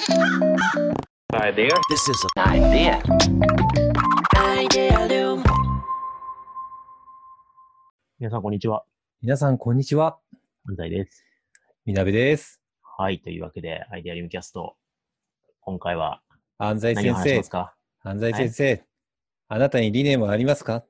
[0.00, 1.68] Idea.
[1.90, 3.02] This is an idea.
[4.34, 5.44] Idealum.
[8.18, 8.84] 皆さん、こんにちは。
[9.20, 10.18] 皆さん、こんにちは。
[10.66, 11.22] 安西です。
[11.84, 12.62] みなべです。
[12.98, 13.20] はい。
[13.20, 14.74] というわけで、アイデアリウムキャスト。
[15.60, 16.22] 今回は
[16.56, 17.74] 安西先生何を話します、か？
[18.02, 18.84] 安西先生、
[19.48, 20.82] あなたに理念はありますか？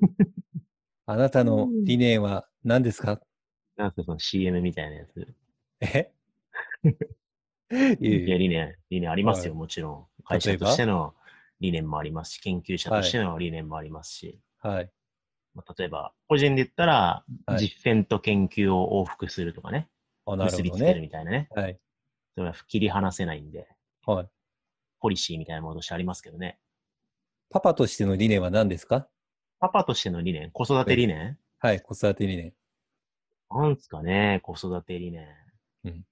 [1.06, 3.22] あなたの理念は何ですか？
[3.78, 5.34] なんすか、その CM みたいなやつ。
[5.80, 6.12] え？
[8.00, 10.06] いや理念、理念ありますよ、はいもちろん。
[10.24, 11.14] 会社としての
[11.60, 14.90] 理念もありますし、研究者としての理念もありますし、はい。
[15.54, 19.88] まあ、例えば、個人で言ったら、はい実践と研究を往復するとかね、
[20.26, 21.00] あ、なる結びつける。
[21.00, 21.48] みたいなね。
[21.54, 21.78] はい。
[22.34, 23.68] それは切り離せないんで、
[24.06, 24.28] はい。
[25.00, 26.58] ポリシーみたいなものとしてありますけどね。
[27.50, 29.08] パパとしての理念は何ですか？
[29.60, 32.52] パパとしての理念、子育て理念、はい、子育て理念。
[33.50, 35.28] なんすかね、子育て理念。
[35.84, 36.04] うん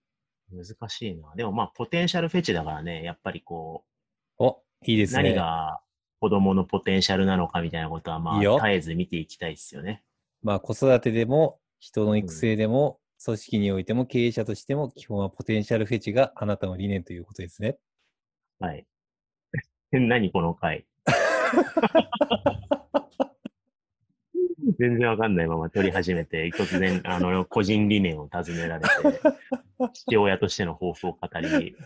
[0.53, 1.35] 難しいな。
[1.37, 3.85] でもまあ、ポテンシャルフェチだからね、やっぱりこ
[4.39, 5.23] お、いいでう、すね。
[5.23, 5.81] 何が
[6.21, 10.03] 子供のポテンシャルなのかみたいなことは、まあ、いいよ絶えず見ていきたいですよね。
[10.43, 17.77] まあ、子育てでも、人の育成でも、組織においても、経営者としても、基本はポテンシャルフェチがあなたの理念ということですね。
[18.59, 18.87] はい。
[19.93, 20.87] 何この回。
[24.79, 28.89] 全然わかんないまま撮り始めて、突然、 あの、個人理念を尋ねられて、
[29.93, 31.77] 父親としての抱負を語り、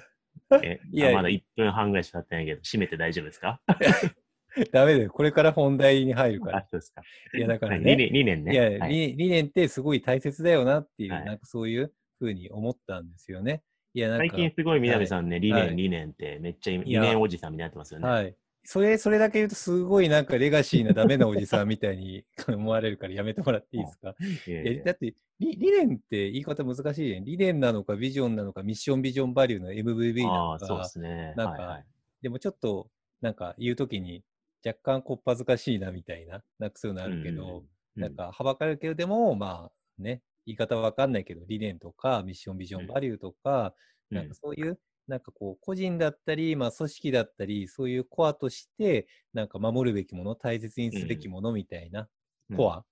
[0.63, 3.61] えいやあまだ1分半ぐらいしか経ってないけど、閉めて大丈夫ですか？
[4.73, 5.11] ダメだよ。
[5.11, 6.61] これから本題に入るかあ、ら。
[6.71, 7.03] そうですか。
[7.35, 8.53] いやだからね理念、理念ね。
[8.53, 13.63] いや、はい理理念ってすごい大切だよなっていう、はいなんかそういうふうに思ったんですよね。
[13.93, 18.09] いや、なんか、最近すごい南さんね、理念、はい理念ってめっちゃ理念おじさんになってますよね。
[18.09, 18.35] はい。
[18.67, 24.15] それ、それだけ言うと、すごいなんかレガシーなダメなおじさんみたいに 思われるからやめてもらっていいですか？
[24.47, 24.85] いやいや。
[24.85, 27.23] だって理、理念って言い方難しいね。
[27.25, 31.33] 理念なのか、ビジョンなのか、ミッション、ビジョン、バリューの MVV なのかそうで、すね。
[31.37, 31.69] なんかはい。
[31.69, 31.85] はい
[32.23, 34.25] でもちょっと、なんか言うときに
[34.67, 42.87] 若干こっぱずかしいなみたいな、なんかそういうのあるけど、うんなんか、はばかるけど、でも、まあね、言い方わかんないけど、理念とか、ミッション、ビジョン、うん。
[42.89, 43.75] バリューとか、
[44.11, 44.29] うんなん。
[44.29, 44.79] かそういう、
[45.09, 52.09] なんかこう、個人だったり、まあ、組織だったり、そういうコアとして、なんか守るべきもの、大切にすべきものみたいな、
[52.51, 52.87] うんコアっ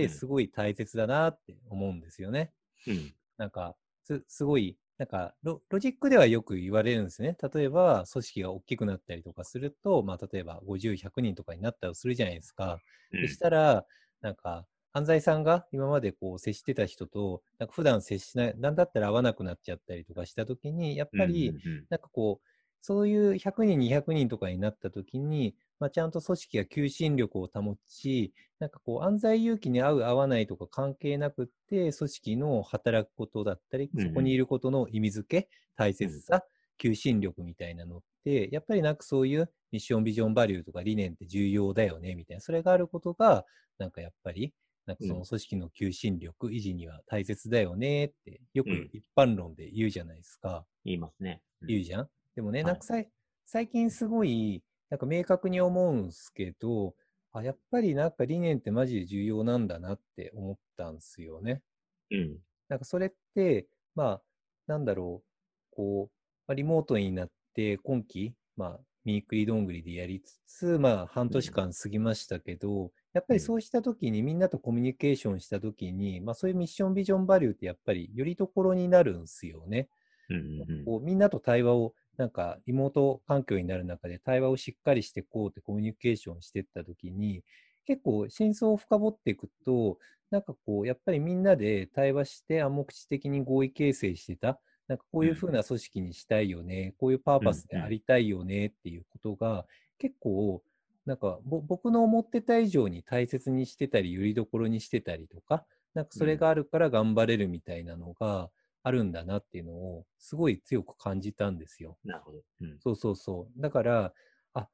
[0.00, 2.52] うんてすごい大切だなって思うんですよね。
[2.86, 7.36] うんなんか、すすごい、なんかロ、ロジックではよく言われるんですね。
[7.54, 12.82] 例えば、組織が大きくなったりとかすると、まあ、例えば50、100人とかになったりするじゃないですか。
[13.12, 13.86] うんでしたら、
[14.20, 21.54] なんか、犯罪さんが今までこう接してた人と、なんか普段接しない、なんだったら会わなくなっちゃったりとかしたときに、やっぱり、
[21.88, 22.46] なんかこう、
[22.82, 36.42] そういう100人、200人とかになったときに、まあ、ちゃんと組織が求心力を保ち、なんかこう、安西勇気に合う、合わないとか関係なくって、組織の働くことだったり、そこにいることの意味付け、大切さ、
[36.78, 42.40] 求心力みたいなのって、やっぱりなんかそういうミッション、ビジョン、バリューとか理念って重要だよね、みたいな。
[42.40, 43.44] それがあることが、
[43.78, 44.54] なんかやっぱり、
[44.86, 50.64] なんかその組織の求心力維持には大切だよねって、よくうん一般論で言うじゃないですか。
[50.84, 51.42] 言いますね。
[51.62, 52.08] うん言うじゃん？
[52.34, 53.08] でもね、はいなんかさい
[53.44, 56.94] 最近すごい、なんか明確に思うんすけど、
[57.32, 61.62] あ、やっぱりなんか理念ってマジで重要なんだなって思ったんですよね。
[62.10, 62.38] うん。
[62.68, 64.22] なんかそれって、まあ、
[64.66, 66.12] なんだろう、こう、
[66.46, 79.88] まあ、リモートになって今期、まあ、ミークリどんぐりでやりつつ、まあ、半年間過ぎましたけど、やっぱりそうしたときに、みんなとコミュニケーションしたときに、まあ、そういうミッション、ビジョン、バリューってやっぱりよりどころになるんですよね。
[80.28, 80.84] うんうんうん。
[80.84, 87.42] こうみんなと対話を、なんかリモート環境になる中で対話をしっかりしていこうってコミュニケーションしていったときに、
[87.86, 89.98] 結構真相を深掘っていくと、
[90.30, 99.66] なんかこう、やっぱりみんなで対話して暗黙知的に合意形成してた、なんかこういうふうな組織にしたいよね、こういうパーパスでありたいよねっていうことが、
[99.98, 100.62] 結構、
[101.06, 108.50] なんかぼ僕の思ってた以上に大切にしてたり、よりどころにしてたりとか、なんかそれがあるから頑張れるみたいなのが
[108.82, 111.98] あるんだなっていうのを、すごい強く感じたんですよ。
[112.04, 112.42] なるほど。
[112.60, 113.60] うんそうそうそう。
[113.60, 114.14] だから、
[114.54, 114.68] あ、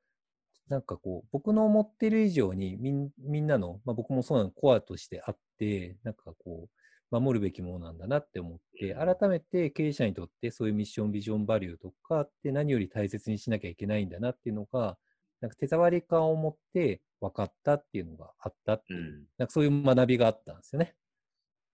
[0.69, 6.77] なんかこう、僕の思ってる以上にみんみんなの、まあ、僕もそうなのコアとしてあって、なんかこう、
[7.11, 14.99] 守るべきものなんだなって思って、改めて経営者にとってそういうミッション、ビジョン、バリューとかって何より大切にしなきゃいけないんだなっていうのが、
[15.41, 19.25] なんか手触り感を持って分かったっていうのがあったっていう、うん。
[19.39, 20.95] なんかそういう学びがあったんですよね。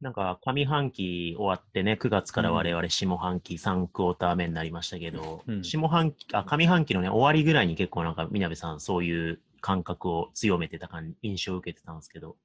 [0.01, 5.65] なんか上半期終わってね、9月から我々下半期3クォーター目になりましたけど、うん。
[5.65, 12.37] 下半期、あ、上半期のね、終わりぐらいに結構なんか、みなべさん、そういう感覚を強めてた感印象を受けてたんですけど、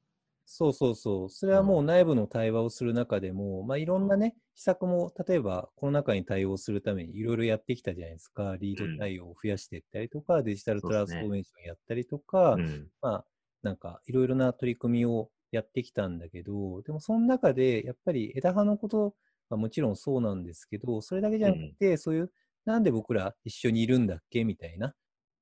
[0.49, 1.29] そうそうそう。
[1.29, 8.55] それはもう内部の対話をする中でも、まあ、いろんなね、施策も、例えばコロナ禍に対応するためにいろいろやってきたじゃないですか。
[8.57, 12.87] リード対応を増やしていったりとか、デジタルトランスフォーメーションやったりとか、うん。
[13.01, 13.25] まあ、
[13.61, 19.15] なんかいろいろな取り組みをやってきたんだけど、でもその中でやっぱり枝葉のこと
[19.49, 22.31] はもちろんそうなんですけど、それだけじゃなくて、そういう、
[22.63, 24.45] なんで僕ら一緒にいるんだっけ？
[24.45, 24.95] みたいな、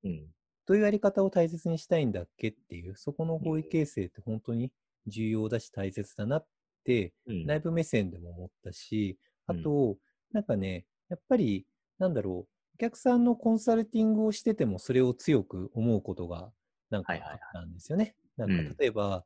[0.03, 0.31] うん。
[0.67, 2.49] どういうやり方を大切にしたいんだっけ？
[2.49, 4.71] っていう、そこの合意形成って本当に
[5.07, 6.47] 重要だし大切だなっ
[6.83, 7.51] て、うん。
[7.51, 9.97] 内部目線でも思ったし、あうんと、
[10.31, 11.67] なんかね、やっぱり、
[11.99, 16.51] なんだろう、お客さんのコンサルティングをしててもそれを強く思うことが
[16.89, 18.15] なんかあっはいはいはいたんですよね。
[18.37, 19.25] なうんんか例えば、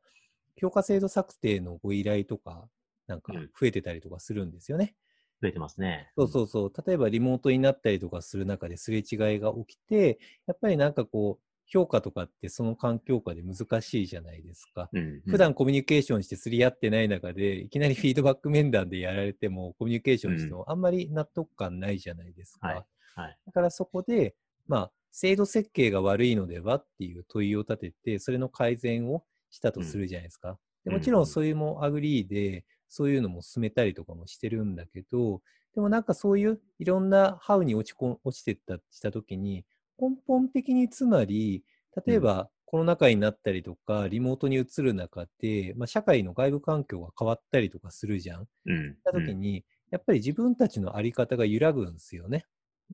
[0.56, 2.68] 評価制度策定のご依頼とか、
[3.06, 4.96] なんかうん増えてたりとかするんですよね。
[5.42, 6.14] 増えてますね。
[6.16, 6.72] そうそうそう。
[6.86, 9.00] 例えばリモートになったりとかする中ですれ違
[9.36, 14.90] いが起きて、やっぱりなんかこう、評価とかってその環境下で難しいじゃないですか。
[14.92, 15.00] うん。
[15.00, 15.22] うん。
[15.30, 22.68] 普段コミュニケーションしてすり合ってない中で、いきなりフィードバック面談でやられても、コミュニケーションしてもあんまり納得感ないじゃないですか。
[22.68, 22.84] はい
[23.14, 23.38] はい。
[23.46, 24.34] だからそこで、
[24.66, 30.58] まあ、制度設計が悪いのではっていう問いを立てて、それの改善をしたとするじゃないですか。
[30.84, 35.42] でうんもちろんそういうも agree で、そういうのも進めたりとかもしてるんだけど、
[35.74, 39.64] でもなんかそういういろんな how に落ちこ落ちてったしたときに、
[40.00, 41.64] 根本的につまり、
[42.06, 48.46] 例えばコロナ禍になったりとか、リモートに移る中で、まあ、社会の外部環境が変わったりとかするじゃん。
[48.66, 48.94] うん。
[48.94, 52.46] したときに、やっぱり自分たちのあり方が揺らぐんですよね。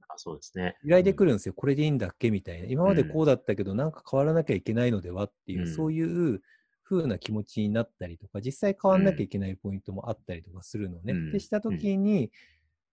[0.08, 0.76] あそうですね。
[0.82, 1.28] 揺らいでくる。
[1.30, 2.30] るんですよ、これでいいんだっけ？
[2.30, 2.68] みたいな。
[2.68, 6.02] 今までこうだったけど、なんか変わらなきゃいけないのではっていう、うんそうい
[6.34, 6.40] う
[6.84, 11.12] 風な気持ちになったりとか、実際変わらなきゃいけないポイントもあったりとかするのね。
[11.12, 12.30] うんでしたときに、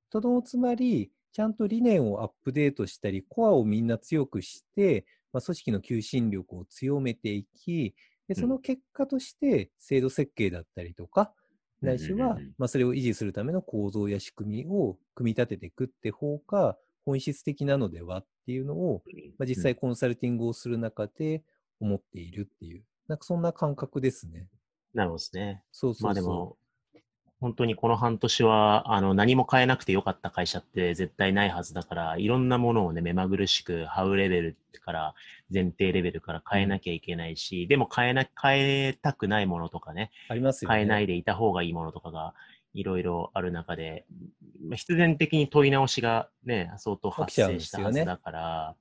[0.09, 7.95] とどのつまり、ちゃんと理念をアップデートしたり、コアをみんな強くして、まあ、組織の求心力を強めていき、
[8.27, 11.33] でその結果として制度設計だったりとか、
[11.81, 19.03] ないしはまあ、それを維持するための構造や仕組みを組み立てていくって方が本質的なのではっていうのを、
[19.37, 21.43] まあ、実際コンサルティングをする中で
[21.81, 24.47] 思っているっていう、なんかそんな感覚ですね。
[24.93, 25.63] なるほどですね。
[25.71, 26.05] そうそうそう。
[26.05, 26.57] まあでも、
[27.43, 35.13] 本当にこの半年は、あの、何も変えなくてよかった会社って絶対ないはずだから、いろんなものをね、目まぐるしく、ハウレベルから、
[35.53, 40.75] 前提レベルから変えなきゃいけないし、でも変えな、変えたくないものとかね、ありますよね。
[40.77, 42.33] 変えないでいた方がいいものとかが、
[42.73, 44.05] いろいろある中で、
[44.65, 48.75] まあ必然的に問い直しがね、相当発生したはずだから、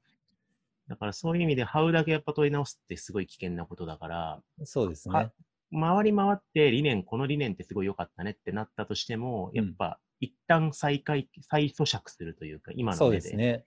[0.87, 5.32] だからそういう意味で、ハウだけやっぱ問い直すってすごい危険なことだから、そうですねあ。
[5.72, 13.64] 回り回って理念、この理念ってすごい良かったねってなったとしても、やっぱ一旦再開、再咀嚼するというか、今の目で、ですね。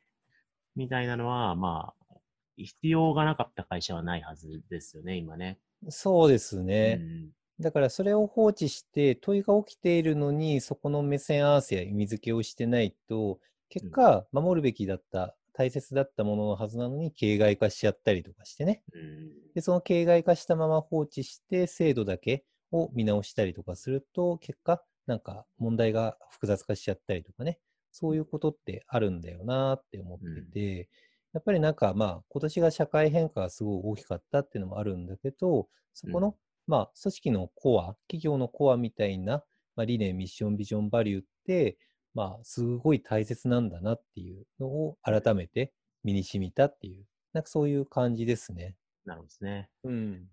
[0.75, 2.16] みたいなのは、まあ、
[2.57, 5.60] 必要がなかった会社はないはずですよね、今ね。
[5.90, 7.00] そうですね。
[7.02, 7.30] うん
[7.60, 18.84] だからそれを放置して問いが起きているのにそこの目線合わせや意味付けをしてないと結果守るべきだった大切だったもののはずなのに形骸化しちゃったりとかしてね。
[18.94, 19.54] うん。
[19.54, 27.60] でその形骸化したまま放置して制度だけを見直したりとかすると結果なんか問題が複雑化しちゃったりとかね。
[27.92, 30.90] そういうことってあるんだよなって思ってて、
[31.31, 36.36] やっぱりなんかまあ今年が社会変化がすごい大きかったっていうのもあるんだけどそこの、
[36.68, 39.44] まあ組織のコア企業のコアみたいな、
[39.78, 41.78] まあ、理念ミッションビジョンバリューって
[42.16, 45.72] まあすごい大切なんだなっていうのを改めて
[46.04, 48.75] 身に染みたっていうなんかそういう感じですね。
[49.06, 49.70] なるほどですね。
[49.84, 50.24] うん。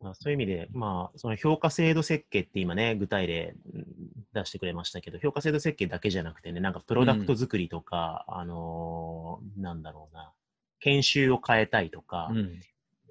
[0.00, 3.84] まあ、そういう意味で、まあ、その評価制度設計って今ね、具体例うん
[4.32, 10.32] 出してくれましたけど、評価制度設計だけじゃなくてね、なんかプロダクト作りとか、あのーなんだろうな、
[10.78, 12.60] 研修を変えたいとか、うん。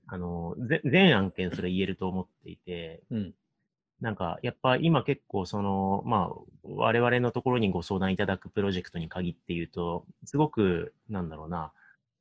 [0.08, 3.34] あのーぜ全案件それ言えると思っていて、うん。
[4.02, 11.72] なんか、やっぱ今結構その、まあ、我々のところにご相談いただくプロジェクトに限って言うと、すごく、なんだろうな、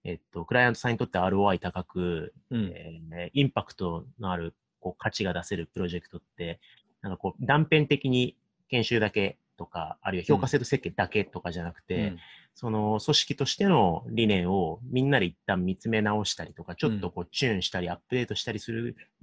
[0.04, 2.73] えっと、クライアントさんにとって ROI 高く、うん。
[2.75, 6.61] えーインパクトのあるこう価値が出せるプロジェクトって、
[7.02, 8.37] なんかこう断片的に
[8.68, 12.14] 研修だけとか、あるいは評価制度設計だけとかじゃなくて、
[12.54, 18.71] その組織としての理念をみんなで一旦見つめ直したりとか、ちょっとこうチューンしたりアップデートしたりす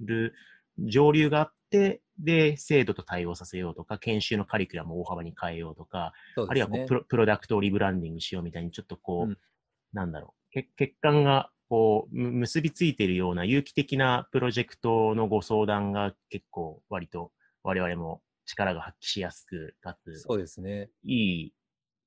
[0.00, 0.34] る
[0.78, 6.94] 上流があって、で、制度と対応させようとか、研修のカリキュラムを大幅に変えようとか、ねあるいはこうプ。
[6.94, 9.38] ロプロダクトをリブランディングしようみたいに、ちょっとこう、うん
[9.92, 17.30] なんだろう、け血管がこうむ結びついているような有機的なプロジェクトのご相談が結構割と
[17.62, 20.90] 我々も力が発揮しやすく、かつそうですね。
[21.04, 21.54] いい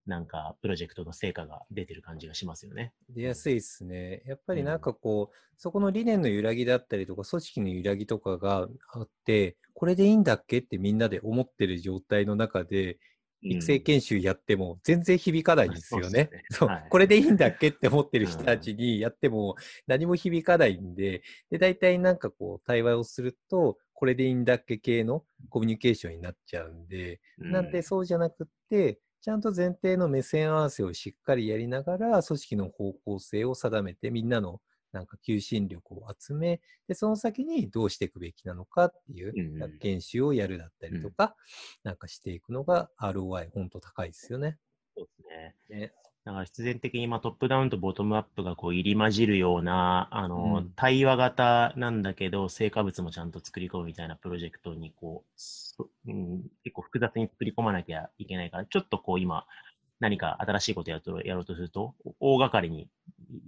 [0.07, 2.93] なんかプロジェクトの成果が出てる感じがしますよね。
[3.09, 4.23] 出やすいですね。
[4.25, 12.99] やっぱりなんかこう、そこの理念の揺らぎだったりとか、組織の揺らぎとかがあって、これでいいんだっけってみんなで思ってる状態の中で、
[13.41, 16.29] 育成研修やっても全然響かないんですよね。
[16.49, 41.35] そう、 これでいいんだっけって思ってる人たちにやっても何も響かないんで、で、大体なんかこう対話をすると、これでいいんだっけ系のコミュニケーションになっちゃうんで、なんでそうじゃなくって、ちゃんと前提の目線合わせをしっかりやりながら、組織の方向性を定めて、みんなのなんか求心力を集め、で、その先にどうしていくべきなのかっていう、うん、研修をやるだったりとか、
[41.83, 44.57] うん、なんかしていくのが ROI、本当高いですよね。
[44.95, 45.79] そうですね。
[45.79, 45.93] ね
[46.27, 55.23] だから必然的にまあトップダウンとボトムアップがこう入り混じるような、あの、うん、対話型なんだけど、成果物もちゃんと作り込むみたいなプロジェクトにこ
[55.79, 59.45] う、うん、結構複雑に作り込まなきゃいけないから、ちょっとこう今、
[60.01, 62.89] 何か新しいことやとやろうとすると、大掛かりに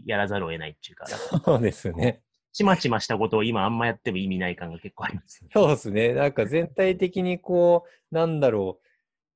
[0.05, 1.05] やらざるを得ないっていうか。
[1.05, 2.21] そうですね。
[2.53, 6.13] ちまちましたことを今あんまやっても意味ない感が結構あります、ね、そうですね。
[6.13, 8.85] なんか全体的にこう、なんだろう、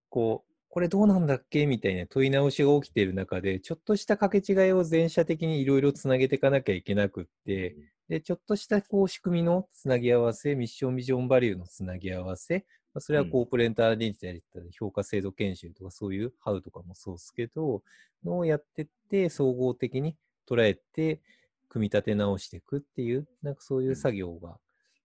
[0.07, 1.67] こう、これどうなんだっけ？
[1.67, 7.75] みたいな問い直しが起きている中で、ちょっとした掛け違いを全社的にいろいろつなげていかなきゃいけなくって、
[8.09, 17.83] で、ちょっとしたこう仕組みのつなぎ合わせ、ミッションビジョンバリューのつなぎ合わせ、まあ、それはコープレントアイデンティティ評価制度研修とかそういうハウとかもそうですけど、
[18.25, 20.17] のをやってって、総合的に
[20.49, 21.21] 捉えて、
[21.69, 24.57] 組み立て直していくっていう、なんかそういう作業が、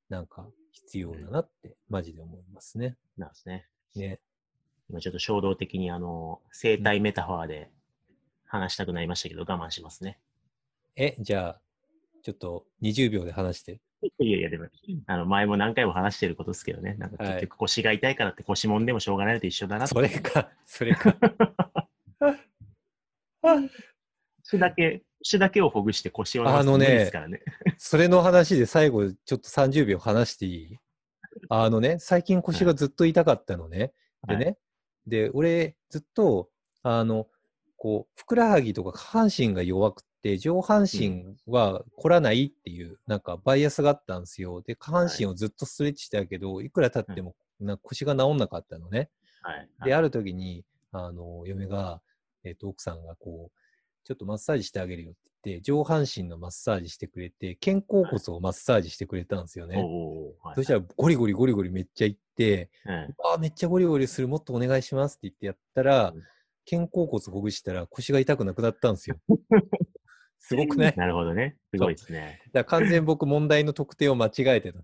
[0.09, 2.97] なんか必要だなって、マジで思いますね。
[3.19, 3.67] なんですね。
[3.95, 4.21] ね。
[4.91, 7.71] 今ちょっと衝動的にあの、生体メタファーで
[8.47, 10.19] 話したくなりましたけど、我慢しますね。
[10.97, 11.61] え、じゃあ、
[12.23, 13.81] ちょっと20秒で話して。
[14.19, 14.67] いやいや、でも、
[15.07, 16.95] あの、前も何回も話してることですけどね。
[16.95, 21.17] なんか結局腰が痛いからって腰もんでもしょうがないのと一緒だなそれか、それか。
[24.43, 27.39] 腰だけ、腰だけをほぐして腰を治すのですからね。
[27.39, 27.45] ね
[27.77, 30.79] それの話で最後、ちょっと30秒話していい？
[31.51, 33.93] あのね、最近腰がずっと痛かったのね。
[34.27, 34.59] はい、でね、
[35.09, 36.49] で、俺、ずっと、
[36.83, 37.27] あの、
[37.77, 44.63] こう、ふくらはぎとか下半身が弱くて、上半身は凝らないっていう、なんかバイアスがあったんですよ。
[44.63, 49.11] で、下半身をずっとストレッチしてたけど、いくら経ってもな腰が治んなかったのね。
[49.43, 52.01] はい、で、ある時に、あの、嫁が、
[52.45, 53.59] えっ、ー、と、奥さんがこう、
[54.09, 55.19] ちょっとマッサージしてあげるよって
[55.51, 59.77] 言って、上半身のマッサージしてくれて、肩甲骨をマッサージしてくれたんですよね。
[60.43, 66.23] はい、そしたら、ゴリゴリゴリゴリめっちゃいって、はい、あめっちゃゴリゴリする、もっとお願いしますって言ってやったら、うん、
[66.71, 69.19] 肩甲骨ほぐしたら腰が痛くなくなったんですよ。
[70.39, 70.95] すごくね。
[70.97, 71.59] なるほどね。
[71.71, 72.41] すごいですね。
[72.55, 74.81] だから完全僕問題の特定を間違えてた。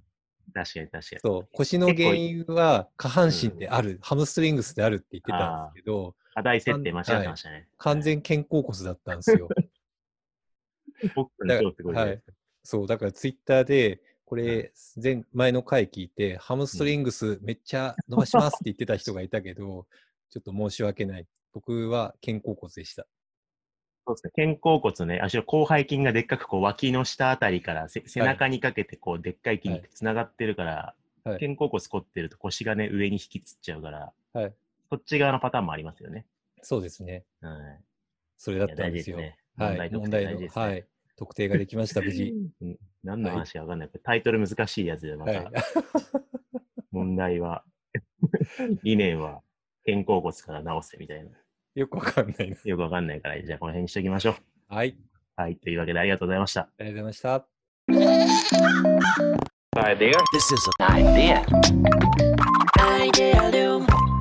[0.54, 1.20] 確かに確かに。
[1.20, 1.48] そう。
[1.52, 7.54] 腰の原因は下半身である、うん、ハムストリングスであるって言ってたんですけど、課題設定間違ってましたね。
[7.56, 9.48] はい、完全肩甲骨だったんですよ。
[11.92, 12.22] はい。
[12.62, 19.86] そう、だからツイッターで、これ、前、前の回聞いて、ハムストリングスめっちゃ伸ばしますって言ってた人がいたけど、
[20.30, 21.26] ちょっと申し訳ない。
[21.52, 23.06] 僕は肩甲骨でした。
[24.06, 24.46] そうですね。
[24.54, 30.94] 肩甲骨ね、足の広背筋がでっかくこう脇の下あたりから背中にかけてこうでっかい筋肉つながってるから、
[31.24, 34.54] はい、肩甲骨凝ってると腰がね、上に引きつっちゃうから、はい、
[34.90, 36.26] そっち側のパターンもありますよね。
[36.62, 37.24] そうですね。
[37.40, 37.84] はい。
[38.36, 39.16] それだったんですよ。
[39.16, 39.90] ね、はい。
[39.90, 40.84] 問題の、はい。
[41.16, 42.34] 特定ができました、無事。
[42.60, 45.44] うん、何の話かわかんない、はい、タイトル難しいやつで、また。
[45.44, 45.52] はい、
[46.90, 47.64] 問題は、
[48.82, 49.42] 理念は
[49.86, 51.30] 肩甲骨から直せみたいな。
[51.74, 52.56] よくわかんないな。
[52.64, 54.74] よくわかんないから、じゃあこの辺にしときましょう。
[54.74, 54.96] はい。
[55.36, 55.56] はい。
[55.56, 56.60] というわけでありがとうございました。
[56.60, 57.46] ありがとうございました。
[59.76, 60.12] Idea.
[60.32, 61.44] This is an idea.
[62.78, 64.13] Idea